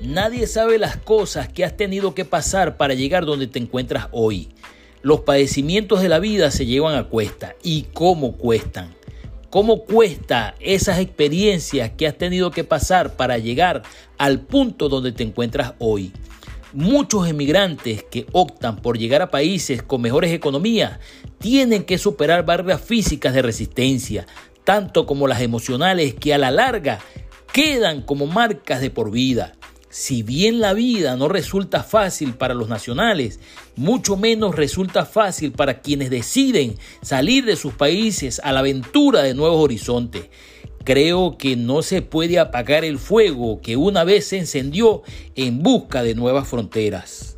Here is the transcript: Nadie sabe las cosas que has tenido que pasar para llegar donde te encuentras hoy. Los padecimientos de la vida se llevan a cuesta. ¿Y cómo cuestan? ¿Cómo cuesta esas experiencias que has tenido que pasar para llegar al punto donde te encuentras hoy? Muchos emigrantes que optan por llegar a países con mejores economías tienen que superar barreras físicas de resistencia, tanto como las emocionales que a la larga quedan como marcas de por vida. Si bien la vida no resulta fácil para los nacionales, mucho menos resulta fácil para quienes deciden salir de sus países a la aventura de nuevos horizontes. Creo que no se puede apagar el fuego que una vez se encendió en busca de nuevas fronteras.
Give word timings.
Nadie 0.00 0.46
sabe 0.46 0.78
las 0.78 0.96
cosas 0.96 1.48
que 1.48 1.64
has 1.64 1.76
tenido 1.76 2.14
que 2.14 2.24
pasar 2.24 2.76
para 2.76 2.94
llegar 2.94 3.26
donde 3.26 3.48
te 3.48 3.58
encuentras 3.58 4.06
hoy. 4.12 4.48
Los 5.02 5.20
padecimientos 5.20 6.02
de 6.02 6.08
la 6.08 6.20
vida 6.20 6.52
se 6.52 6.66
llevan 6.66 6.94
a 6.94 7.08
cuesta. 7.08 7.56
¿Y 7.64 7.86
cómo 7.92 8.36
cuestan? 8.36 8.94
¿Cómo 9.50 9.84
cuesta 9.84 10.54
esas 10.60 11.00
experiencias 11.00 11.90
que 11.96 12.06
has 12.06 12.16
tenido 12.16 12.52
que 12.52 12.62
pasar 12.62 13.16
para 13.16 13.38
llegar 13.38 13.82
al 14.18 14.40
punto 14.40 14.88
donde 14.88 15.10
te 15.10 15.24
encuentras 15.24 15.74
hoy? 15.80 16.12
Muchos 16.72 17.26
emigrantes 17.28 18.04
que 18.04 18.26
optan 18.32 18.76
por 18.76 18.98
llegar 18.98 19.22
a 19.22 19.30
países 19.30 19.82
con 19.82 20.00
mejores 20.00 20.32
economías 20.32 21.00
tienen 21.38 21.82
que 21.82 21.98
superar 21.98 22.44
barreras 22.44 22.82
físicas 22.82 23.34
de 23.34 23.42
resistencia, 23.42 24.26
tanto 24.62 25.06
como 25.06 25.26
las 25.26 25.40
emocionales 25.40 26.14
que 26.14 26.34
a 26.34 26.38
la 26.38 26.52
larga 26.52 27.00
quedan 27.52 28.02
como 28.02 28.26
marcas 28.26 28.80
de 28.80 28.90
por 28.90 29.10
vida. 29.10 29.54
Si 29.90 30.22
bien 30.22 30.60
la 30.60 30.74
vida 30.74 31.16
no 31.16 31.28
resulta 31.28 31.82
fácil 31.82 32.34
para 32.34 32.52
los 32.52 32.68
nacionales, 32.68 33.40
mucho 33.74 34.18
menos 34.18 34.54
resulta 34.54 35.06
fácil 35.06 35.52
para 35.52 35.80
quienes 35.80 36.10
deciden 36.10 36.76
salir 37.00 37.46
de 37.46 37.56
sus 37.56 37.72
países 37.72 38.38
a 38.44 38.52
la 38.52 38.60
aventura 38.60 39.22
de 39.22 39.32
nuevos 39.32 39.64
horizontes. 39.64 40.26
Creo 40.84 41.38
que 41.38 41.56
no 41.56 41.80
se 41.80 42.02
puede 42.02 42.38
apagar 42.38 42.84
el 42.84 42.98
fuego 42.98 43.60
que 43.62 43.76
una 43.76 44.04
vez 44.04 44.26
se 44.26 44.38
encendió 44.38 45.02
en 45.36 45.62
busca 45.62 46.02
de 46.02 46.14
nuevas 46.14 46.46
fronteras. 46.48 47.37